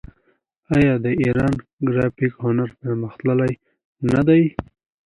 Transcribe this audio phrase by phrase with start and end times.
[0.75, 1.53] آیا د ایران
[1.87, 3.53] ګرافیک هنر پرمختللی
[4.11, 4.43] نه دی؟